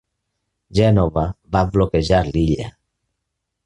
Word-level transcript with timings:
Gènova 0.79 1.27
va 1.57 1.63
bloquejar 1.77 2.25
l'illa. 2.33 2.71